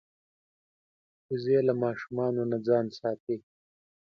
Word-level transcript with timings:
وزې 1.29 1.57
له 1.67 1.73
ماشومانو 1.83 2.41
نه 2.51 2.57
ځان 2.67 2.85
ساتي 2.99 3.37